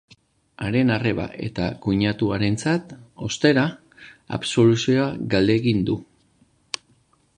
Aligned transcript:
Haren 0.67 0.91
arreba 0.93 1.25
eta 1.47 1.67
koinatuarentzat, 1.83 2.95
ostera, 3.27 3.67
absoluzioa 4.39 5.07
galdegin 5.35 5.85
du. 5.91 5.99